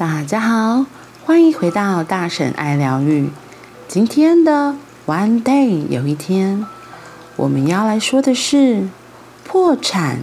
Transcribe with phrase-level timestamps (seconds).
[0.00, 0.86] 大家好，
[1.26, 3.28] 欢迎回到大婶爱疗愈。
[3.86, 4.74] 今天的
[5.06, 6.64] One Day 有一天，
[7.36, 8.88] 我们要来说的是
[9.44, 10.20] 破产，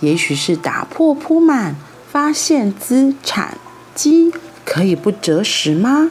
[0.00, 1.76] 也许是打破铺满，
[2.10, 3.56] 发现资产。
[3.94, 4.32] 饥
[4.64, 6.10] 可以不择食吗？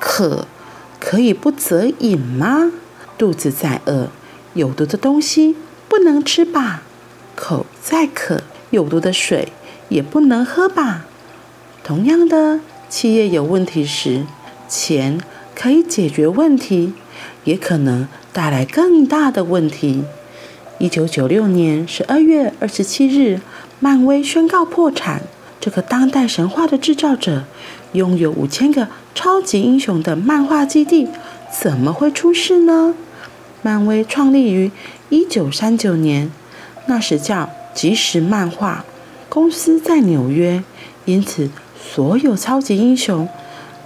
[0.00, 0.46] 渴
[0.98, 2.72] 可以不择饮吗？
[3.18, 4.08] 肚子再饿，
[4.54, 5.54] 有毒的东西
[5.86, 6.80] 不能吃吧？
[7.36, 8.40] 口再渴，
[8.70, 9.52] 有毒的水
[9.90, 11.04] 也不能喝吧？
[11.88, 12.60] 同样的，
[12.90, 14.26] 企业有问题时，
[14.68, 15.18] 钱
[15.54, 16.92] 可以解决问题，
[17.44, 20.04] 也可能带来更大的问题。
[20.76, 23.40] 一九九六年十二月二十七日，
[23.80, 25.22] 漫威宣告破产。
[25.58, 27.44] 这个当代神话的制造者，
[27.92, 31.08] 拥有五千个超级英雄的漫画基地，
[31.50, 32.94] 怎么会出事呢？
[33.62, 34.70] 漫威创立于
[35.08, 36.30] 一九三九年，
[36.84, 38.84] 那时叫即时漫画，
[39.30, 40.62] 公司在纽约，
[41.06, 41.48] 因此。
[41.94, 43.26] 所有超级英雄，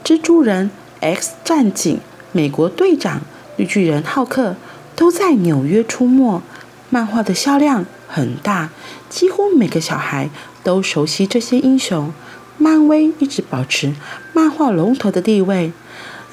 [0.05, 2.01] 蜘蛛人、X 战警、
[2.33, 3.23] 美国队长、
[3.57, 4.57] 绿巨人浩克
[4.97, 6.43] 都在纽约出没。
[6.91, 8.71] 漫画的销量很大，
[9.09, 10.29] 几乎每个小孩
[10.65, 12.13] 都熟悉这些英雄。
[12.59, 13.95] 漫威一直保持
[14.33, 15.73] 漫画龙头的地位，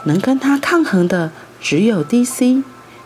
[0.05, 2.63] 能跟它抗衡的只有 DC。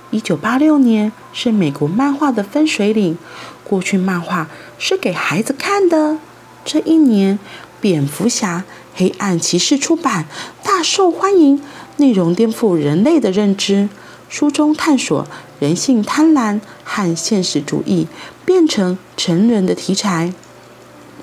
[0.09, 3.17] 一九八六年是美国漫画的分水岭，
[3.63, 4.47] 过去漫画
[4.79, 6.17] 是给孩子看的，
[6.63, 7.37] 这一年。
[7.83, 8.63] 蝙蝠侠：
[8.95, 10.25] 黑暗骑士出版，
[10.63, 11.61] 大受欢迎，
[11.97, 13.89] 内容颠覆人类的认知。
[14.29, 15.27] 书中探索
[15.59, 18.07] 人性贪婪和现实主义，
[18.45, 20.33] 变成成人的题材，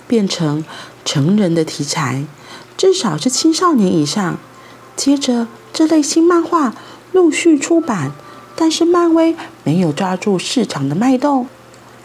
[0.06, 0.62] 变成
[1.03, 2.27] 成人的题材，
[2.77, 4.36] 至少是青少年以上。
[4.94, 6.75] 接着，这类新漫画
[7.12, 8.12] 陆续出版，
[8.55, 11.47] 但是漫威没有抓住市场的脉动，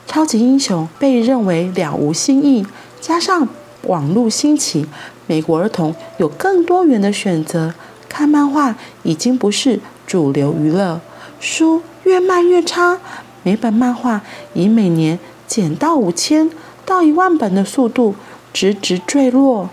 [0.08, 2.66] 超级英雄被认为了无新意，
[3.02, 3.50] 加上。
[3.86, 4.86] 网络兴起，
[5.28, 7.74] 美国儿童有更多元的选择，
[8.08, 11.02] 看漫画已经不是主流娱乐。
[11.40, 13.00] 书越卖越差，
[13.44, 14.22] 每本漫画
[14.54, 16.50] 以每年减到五千
[16.86, 18.16] 到一万本的速度
[18.54, 19.70] 直直坠落。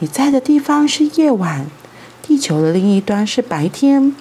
[0.00, 1.66] 你在的地方是夜晚，
[2.22, 4.14] 地球的另一端是白天，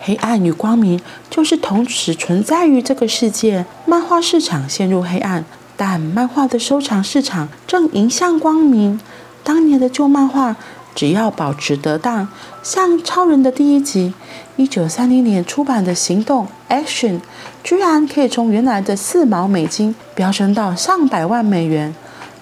[0.00, 3.66] 黑暗与光明就是同时存在于这个世界。
[3.84, 5.44] 漫画市场陷入黑暗。
[5.76, 8.98] 但漫画的收藏市场正迎向光明。
[9.44, 10.56] 当年的旧漫画，
[10.94, 12.26] 只要保持得当，
[12.62, 14.14] 像超人的第一集，
[14.56, 16.48] 一九三零年出版的《行动》
[16.84, 17.20] （Action），
[17.62, 21.94] 居然可以从原来的四毛美金飙升到上百万美元。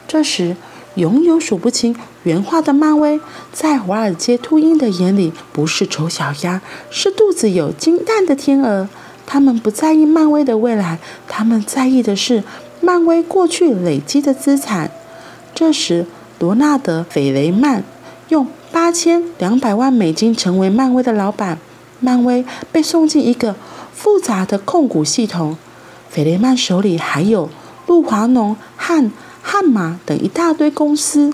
[0.07, 0.57] 这时，
[0.95, 3.21] 拥有数不清原画的漫威，
[3.53, 8.89] 在华尔街秃鹰的眼里，不是丑小鸭，是肚子有金蛋的天鹅。
[9.27, 12.45] 他们不在意漫威的未来，他们在意的是。
[12.85, 14.91] 漫威过去累积的资产。
[15.55, 16.07] 这时，
[16.39, 17.83] 罗纳德·斐雷曼
[18.29, 21.59] 用八千两百万美金成为漫威的老板。
[22.01, 23.57] 漫威被送进一个
[23.95, 25.57] 复杂的控股系统。
[26.11, 27.49] 斐雷曼手里还有
[27.87, 31.33] 露华浓和汉玛等一大堆公司。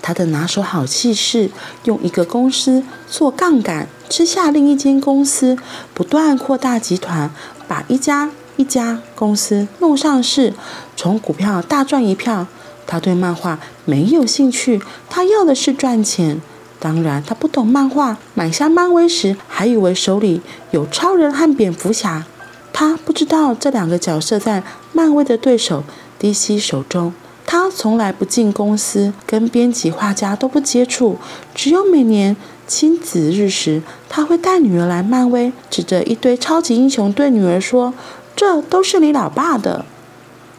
[0.00, 1.50] 他的拿手好戏是
[1.84, 5.58] 用一个公司做杠杆，吃下另一间公司，
[5.92, 7.30] 不断扩大集团，
[7.68, 8.30] 把一家。
[8.56, 10.52] 一家公司弄上市，
[10.96, 12.46] 从股票大赚一票。
[12.86, 14.80] 他对漫画没有兴趣，
[15.10, 16.40] 他要的是赚钱。
[16.78, 18.16] 当然，他不懂漫画。
[18.34, 20.40] 买下漫威时，还以为手里
[20.70, 22.24] 有超人和蝙蝠侠。
[22.72, 24.62] 他不知道这两个角色在
[24.92, 25.82] 漫威的对手
[26.20, 27.12] DC 手中。
[27.44, 31.16] 他从来不进公司，跟编辑、画家都不接触。
[31.54, 32.36] 只有每年
[32.66, 37.92] 亲子日时，他会带女儿来漫威，指着一堆超级英雄对女儿说。
[38.36, 39.86] 这都是你老爸的。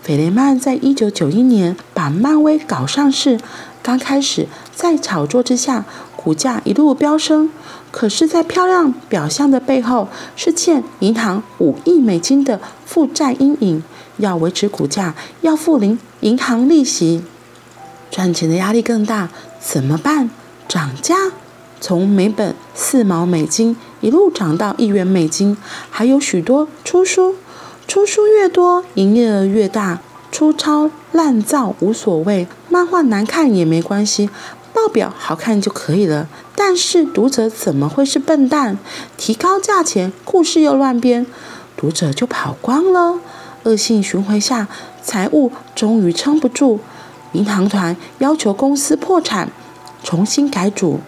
[0.02, 3.40] 斐雷曼在一九九一年把漫威搞上市，
[3.84, 7.52] 刚开始在炒作之下，股价一路飙升。
[7.92, 13.84] 可是，在漂亮表象的背后，是欠银行五亿美金的负债阴影。
[14.18, 17.24] 要维持股价，要付零银行利息，
[18.10, 19.30] 赚钱的压力更大。
[19.60, 20.32] 怎么办？
[20.68, 21.16] 涨价，
[21.80, 25.56] 从每本四毛美金一路涨到一元美金，
[25.92, 27.36] 还有许多出书。
[27.88, 30.02] 出书越多，营业额越大。
[30.30, 34.30] 粗糙滥造无所谓，漫画难看也没关系，
[34.74, 36.28] 报表好看就可以了。
[36.54, 38.78] 但是读者怎么会是笨蛋？
[39.16, 41.26] 提高价钱，故事又乱编，
[41.78, 43.20] 读者就跑光了。
[43.64, 44.68] 恶性循环下，
[45.02, 46.82] 财务终于撑不住，
[47.32, 49.50] 银行团要求公司破产，
[50.04, 51.00] 重新改组。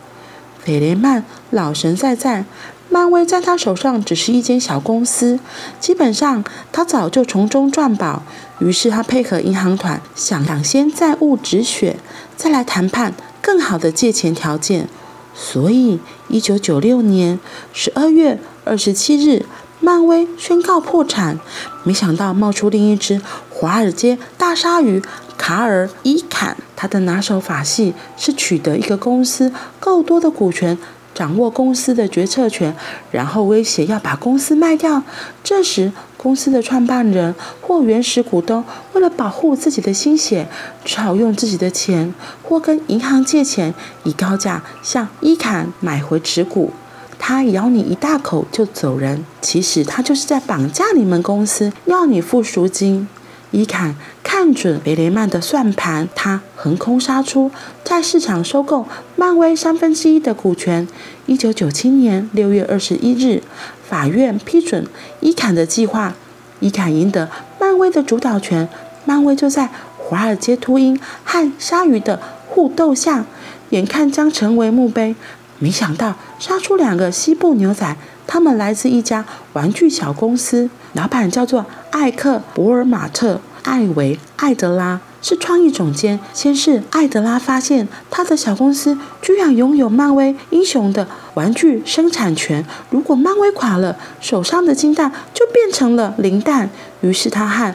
[0.63, 2.45] 斐雷曼老神在在。
[2.91, 5.39] 漫威在他手上只是一间小公司，
[5.79, 8.23] 基本上他早就从中赚饱。
[8.57, 11.97] 于是他配合银行团，想先债务止血，
[12.35, 13.13] 再来谈判
[13.43, 14.89] 更好的借钱条件。
[15.35, 17.39] 所以，一九九六年
[17.71, 19.45] 十二月二十七日，
[19.79, 21.39] 漫威宣告破产。
[21.83, 23.21] 没想到冒出另一只
[23.51, 25.01] 华尔街大鲨鱼
[25.39, 26.55] 卡尔·伊坎。
[26.75, 30.77] 他的拿手法系是取得一个公司够多的股权。
[31.11, 32.73] 掌握公司的决策权，
[33.11, 35.03] 然后威胁要把公司卖掉。
[35.43, 38.63] 这时，公司的创办人或原始股东
[38.93, 40.47] 为了保护自己的心血，
[40.85, 43.73] 只好用自己的钱或跟银行借钱，
[44.05, 46.71] 以高价向伊坎买回持股。
[47.17, 53.09] 他咬你一大口就走人，其实他就是在绑架你们公司，要你付赎金。
[53.51, 57.49] 伊坎看准弗雷曼的算盘，他横空杀出，
[57.83, 58.85] 在市场收购
[59.15, 60.87] 漫威三分之一的股权。
[61.25, 63.41] 一九九七年六月二十一日，
[63.87, 64.85] 法院批准
[65.19, 66.13] 伊坎的计划，
[66.59, 67.29] 伊坎赢得
[67.59, 68.69] 漫威的主导权。
[69.05, 73.25] 漫威就在华尔街秃鹰和鲨鱼的互斗下，
[73.71, 75.15] 眼看将成为墓碑，
[75.57, 77.95] 没想到杀出两个西部牛仔，
[78.31, 83.41] 他们来自一家玩具小公司，老板叫做艾克·博尔马特。
[83.63, 86.19] 艾维·艾德拉是创意总监。
[86.31, 96.69] 先是艾德拉发现他的小公司居然拥有漫威英雄的玩具生产权，如果漫威垮了，手上的金蛋就变成了零蛋。
[97.01, 97.73] 于是他和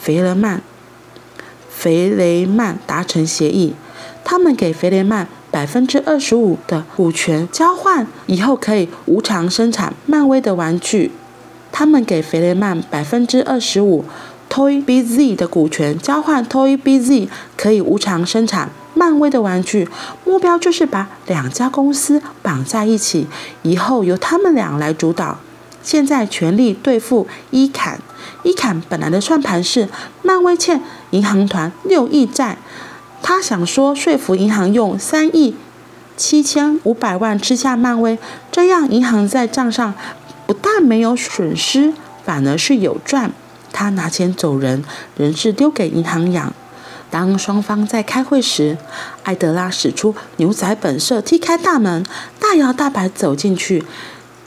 [0.00, 0.60] 弗雷曼、
[1.70, 3.74] 弗雷曼达成协议，
[4.24, 11.12] 他们给弗雷曼百分之二十五的股权，交换以后可以无偿生产漫威的玩具。
[11.70, 14.04] 他们给弗雷曼百分之二十五。
[14.50, 19.88] Toy BZ 的股权交换，Toy BZ 可以无偿生产漫威的玩具。
[20.26, 23.26] 目标就是把两家公司绑在一起，
[23.62, 25.38] 以后由他们俩来主导。
[25.82, 27.98] 现在全力对付伊坎。
[28.42, 29.88] 伊坎本来的算盘是
[30.20, 30.82] 漫威欠
[31.12, 32.58] 银行团六亿债，
[33.22, 35.54] 他想说说服银行用三亿
[36.16, 38.18] 七千五百万吃下漫威，
[38.50, 39.94] 这样银行在账上
[40.46, 43.32] 不但没有损失，反而是有赚。
[43.72, 44.84] 他拿钱走人，
[45.16, 46.52] 人质丢给银行养。
[47.10, 48.76] 当双方在开会时，
[49.22, 52.04] 艾德拉使出牛仔本色，踢开大门，
[52.38, 53.84] 大摇大摆走进去，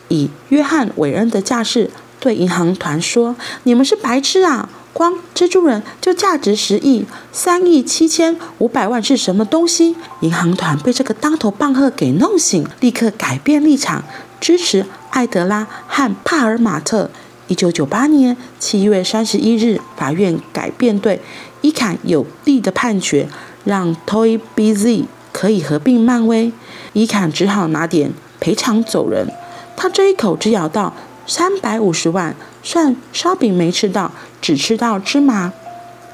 [0.09, 1.89] 以约翰·韦恩的架势
[2.19, 4.69] 对银行团说：“你们是白痴啊！
[4.95, 9.93] 光蜘蛛人就价值十亿，三亿七千五百万是什么东西？”
[10.23, 14.05] 银行团被这个当头棒喝给弄醒，立刻改变立场，
[14.39, 17.09] 支持艾德拉和帕尔马特。
[17.49, 21.21] 一九九八年七月三十一日，法院改变对
[21.59, 23.27] 伊坎有利的判决，
[23.65, 25.03] 让 Toy BZ
[25.33, 26.53] 可以合并漫威。
[26.93, 29.27] 伊坎只好拿点赔偿走人。
[29.75, 30.93] 他这一口只咬到
[31.27, 32.33] 三百五十万，
[32.63, 34.11] 算烧饼没吃到，
[34.45, 35.53] 只吃到芝麻。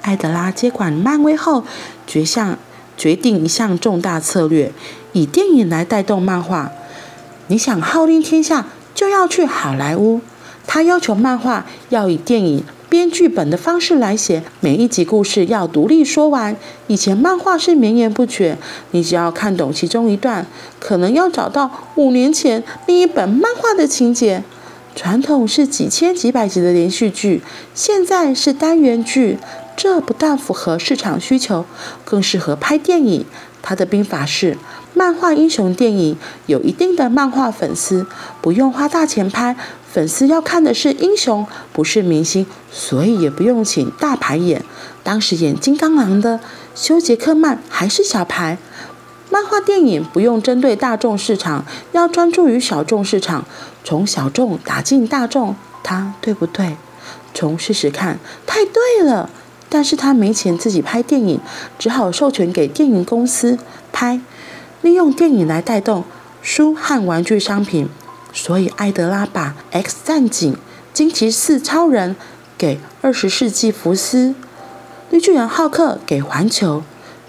[0.04, 1.66] 艾德拉接管漫威后，
[2.08, 2.58] 决项
[2.96, 4.72] 决定一项重大策略，
[5.12, 6.72] 以电影来带动漫画。
[7.48, 10.22] 你想号令天下，就要去好莱坞。
[10.66, 16.56] 他要求漫画要以电影编剧本的方式来写，每一集故事要独立说完。
[16.88, 18.58] 以前漫画是绵延不绝，
[18.92, 20.46] 你只要看懂其中一段，
[20.80, 24.42] 可能要找到五年前另一本漫画的情节。
[24.96, 27.42] 传统是几千几百集的连续剧，
[27.74, 29.38] 现在是单元剧，
[29.76, 31.66] 这不但符合市场需求，
[32.04, 33.26] 更适合拍电影。
[33.62, 34.58] 他的兵法是：
[34.94, 36.18] 漫画英雄电影
[36.48, 38.06] 有一定的漫画粉丝，
[38.42, 39.56] 不用花大钱拍。
[39.92, 44.64] 粉丝要看的是英雄，不是明星，所以也不用请大牌演。
[45.04, 46.40] 当时演金刚狼的
[46.74, 48.58] 休杰克曼还是小牌。
[49.32, 53.46] 漫画电影不用针对大众市场，要专注于小众市场，
[53.84, 55.56] 从小众打进大众。
[55.84, 56.78] 他对不对？
[57.34, 59.30] 从事实看，太对了。
[59.68, 61.40] 但是他没钱自己拍电影，
[61.80, 63.58] 只好授权给电影公司
[63.92, 64.22] 拍，
[64.82, 66.04] 利用电影来带动
[66.42, 67.90] 书和玩具商品。
[68.34, 70.54] 所以，艾德拉把《X 战警》、
[70.94, 72.16] 《惊奇四超人》
[72.58, 74.30] 给二十世纪福斯，
[75.10, 76.80] 《绿巨人浩克》给环球，《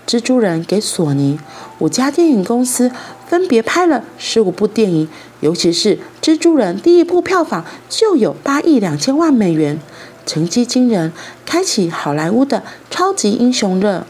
[0.06, 1.38] 蜘蛛人》给索尼。
[1.78, 2.90] 五家电影公司
[3.26, 5.08] 分别拍了十五部电影，
[5.40, 9.78] 尤其是《蜘蛛人》第一部票房就有八亿两千万美元，
[10.26, 11.12] 成绩惊人，
[11.44, 14.06] 开启好莱坞的超级英雄热。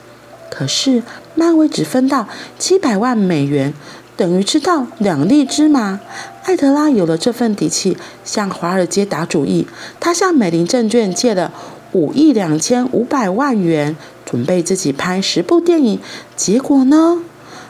[0.51, 1.03] 可是，
[1.35, 3.73] 漫威只分到七百万美元。
[4.15, 5.99] 等于吃到两粒芝麻。
[6.45, 9.67] 艾德拉有了这份底气，向华尔街打主意。
[9.99, 11.51] 他向美林证券借了
[11.93, 13.97] 五亿两千五百万元，
[14.33, 16.01] 准备自己拍十部电影。
[16.35, 17.19] 结果呢？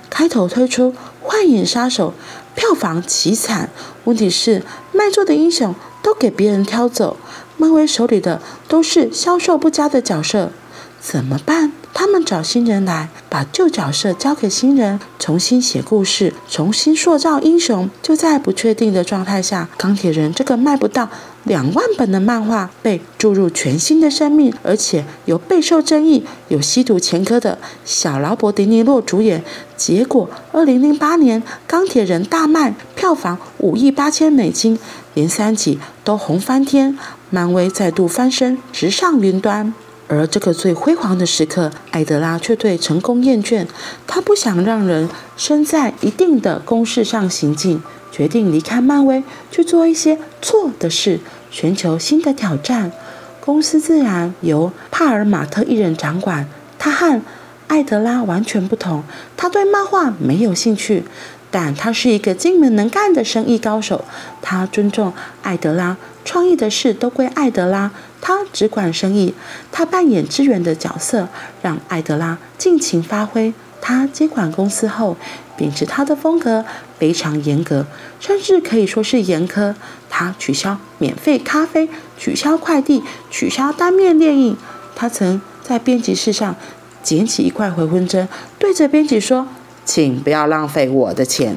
[0.08, 2.14] 开头推出《幻影杀手》，
[2.58, 3.68] 票房凄惨。
[4.04, 7.16] 问题是卖座的英雄都给别人挑走，
[7.56, 10.52] 漫威手里的都是销售不佳的角色。
[11.00, 11.72] 怎么办？
[11.92, 17.90] 他们找新人来，把旧角色交给新人，重新写故事，重新塑造英雄。
[18.00, 21.08] 就在不确定的状态下，钢铁人这个卖不到
[21.44, 29.42] 两万本的漫画被注入全新的生命，而且有备受争议、有吸毒前科的小劳勃·迪尼洛主演。
[29.76, 34.78] 结果，二零零八年钢铁人大卖，票房五亿八千美金，
[35.14, 36.96] 连三集都红翻天，
[37.30, 39.74] 漫威再度翻身，直上云端。
[40.08, 43.66] 而这个最辉煌的时刻，艾德拉却对成功厌倦。
[44.06, 47.82] 他不想让人生在一定的公式上行进，
[48.12, 51.18] 决定离开漫威，去做一些错的事，
[51.50, 52.92] 寻求新的挑战。
[53.40, 56.46] 公司自然由帕尔马特一人掌管。
[56.78, 57.20] 他和
[57.66, 59.02] 艾德拉完全不同，
[59.36, 61.02] 他对漫画没有兴趣。
[61.50, 64.04] 但他是一个精明能干的生意高手，
[64.40, 67.90] 他尊重艾德拉，创意的事都归艾德拉，
[68.22, 69.34] 他只管生意。
[69.70, 71.28] 他扮演支援的角色，
[71.60, 73.52] 让艾德拉尽情发挥。
[73.82, 75.16] 他接管公司后，
[75.56, 76.64] 秉持他的风格，
[76.98, 77.84] 非常严格，
[78.20, 79.74] 甚至可以说是严苛。
[80.08, 84.56] 他取消免费咖啡，取消快递，取消单面电影。
[84.94, 86.54] 他曾在编辑室上
[87.02, 89.48] 捡起一块回纹针，对着编辑说。
[89.84, 91.56] 请不要浪费我的钱。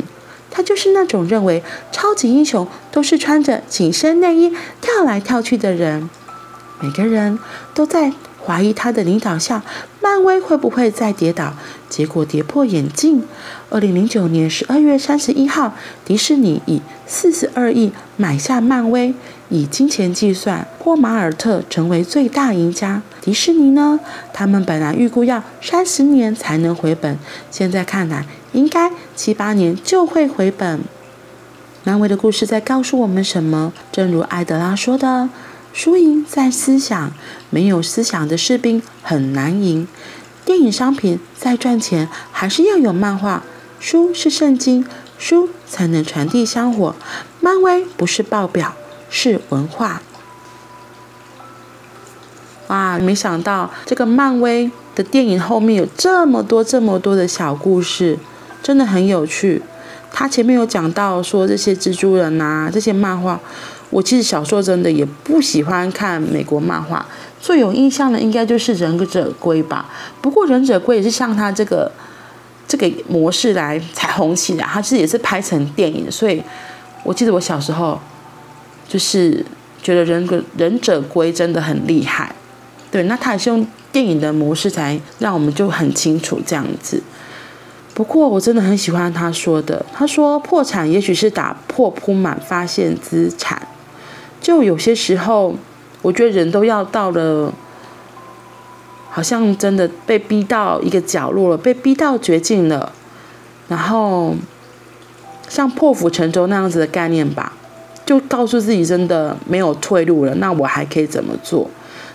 [0.50, 4.52] 他就是那种认为超级英雄都是穿着紧身内衣
[4.82, 6.10] 跳来跳去的人。
[6.80, 7.38] 每个人
[7.76, 8.14] 都在
[8.46, 9.64] 怀疑他的领导下，
[10.02, 11.54] 漫威会不会再跌倒？
[11.90, 13.24] 结果跌破眼镜。
[13.70, 15.74] 二零零九年十二月三十一号，
[16.06, 19.14] 迪士尼以四十二亿买下漫威。
[19.50, 23.04] 以金钱计算，霍马尔特成为最大赢家。
[23.22, 24.00] 迪士尼呢？
[24.34, 27.18] 他们本来预估要三十年才能回本，
[27.52, 30.82] 现在看来应该七八年就会回本。
[31.84, 33.72] 漫威的故事在告诉我们什么？
[33.92, 35.30] 正如艾德拉说的
[35.76, 37.12] ：“输赢在思想，
[37.50, 39.86] 没有思想的士兵很难赢。
[40.46, 43.44] 电影商品再赚钱，还是要有漫画。
[43.82, 44.88] 书是圣经，
[45.20, 46.96] 书才能传递香火。
[47.42, 48.74] 漫威不是报表。”
[49.08, 50.02] 是文化，
[52.68, 52.98] 哇！
[53.00, 58.18] 没想到这个漫威的电影后面有这么多、这么多的小故事，
[58.62, 59.62] 真的很有趣。
[60.12, 63.40] 他前面有讲到说这些蜘蛛人啊，这些漫画，
[63.96, 67.06] 我其实小时候真的也不喜欢看美国漫画，
[67.40, 69.86] 最有印象的应该就是《忍者龟》吧。
[70.22, 71.90] 不过《忍者龟》也是像他这个
[72.68, 76.44] 这个模式来才红起来，他其实也是拍成电影，所以
[77.04, 78.00] 我记得我小时候。
[78.88, 79.44] 就是
[79.82, 82.36] 觉得人格忍者龟真的很厉害，
[82.92, 87.02] 对，那他也是用电影的模式才让我们就很清楚这样子。
[87.96, 93.60] 不过我真的很喜欢他说的，他说破产也许是打破铺满发现资产，
[94.46, 95.56] 就有些时候
[96.04, 97.52] 我觉得人都要到了，
[99.10, 102.92] 好像真的被逼到一个角落了，被逼到绝境了，
[103.68, 104.36] 然后
[105.50, 107.54] 像破釜沉舟那样子的概念吧。
[108.06, 111.68] 就告诉自己真的没有退路了，那我还可以怎么做？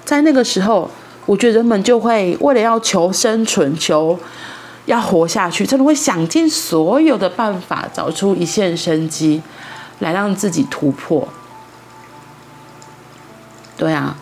[0.05, 0.89] 在那个时候，
[1.27, 4.17] 我觉得人们就会为了要求生存、求
[4.87, 9.43] 要活下去，真的会想尽所有的办法，找出一线生机，
[9.99, 11.27] 来让自己突破。
[13.81, 14.15] 对啊，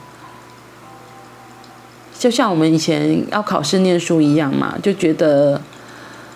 [2.17, 5.61] 就像我们以前要考试念书一样嘛，就觉得。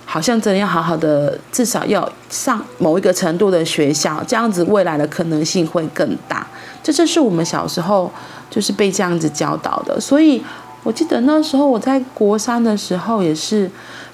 [0.05, 6.47] 好像真的要好好的，至少要上某一个程度的学校，这样子未来的可能性会更大。
[6.83, 8.12] 这正是我们小时候
[8.50, 9.99] 就是被这样子教导的。
[9.99, 10.43] 所以
[10.83, 13.71] 我记得那时候我在国三的时候，也是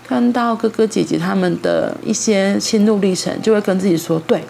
[0.06, 4.44] 看到哥哥姐姐他们的一些心路历程，就会跟自己说：对，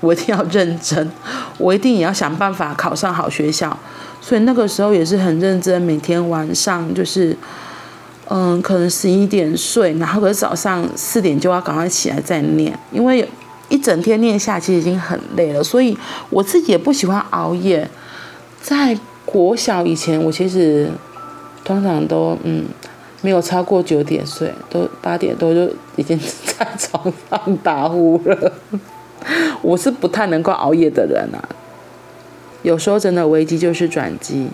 [0.00, 1.10] 我一定要认真，
[1.58, 3.76] 我一定也要想办法考上好学校。
[4.20, 7.36] 所以那个时候也是很认真，每天晚上就是。
[8.32, 13.28] 嗯，可能十一点睡，然后可是早上四点就要赶快起来再念，因为
[13.68, 17.90] 一整天念下其实已经很累了，所以我自己也不喜欢熬夜。
[18.62, 20.88] 在国小以前，我其实
[21.64, 22.66] 通常都嗯
[23.20, 26.16] 没有超过九点睡，都八点多就已经
[26.46, 28.52] 在床上打呼了。
[29.62, 31.40] 我是不太能够熬夜的人啊。
[32.62, 34.48] 有时候真的危机就是转机，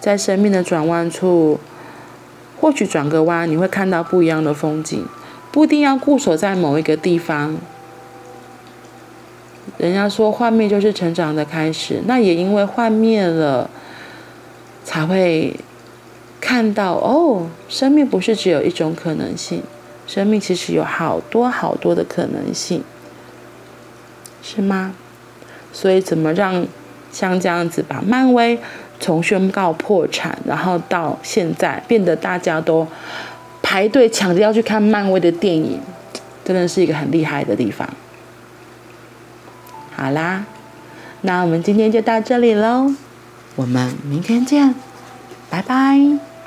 [0.00, 1.58] 在生命的转弯处。
[2.60, 5.06] 或许转个弯，你会看到不一样的风景，
[5.52, 7.56] 不一定要固守在某一个地方。
[9.76, 13.70] 人家说幻灭就是成长的开始，那也因为幻灭了，
[14.82, 15.54] 才会
[16.40, 19.62] 看到哦，生命不是只有一种可能性，
[20.08, 22.82] 生命其实有好多好多的可能性，
[24.54, 24.94] 是吗？
[25.72, 26.66] 所以怎么让
[27.12, 28.58] 像这样子把漫威
[28.98, 32.86] 从宣告破产，然后到现在变得大家都
[33.62, 35.78] 排队抢着要去看漫威的电影，
[36.44, 37.86] 真的是一个很厉害的地方。
[39.94, 40.44] 好啦，
[41.20, 42.94] 那我们今天就到这里喽，
[43.56, 44.74] 我们明天见，
[45.50, 46.37] 拜拜。